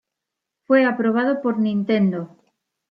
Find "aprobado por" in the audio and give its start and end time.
0.83-1.59